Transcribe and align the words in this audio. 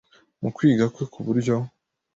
mu 0.41 0.49
kwiga 0.55 0.85
kwe 0.93 1.03
ku 1.13 1.19
buryo 1.25 1.55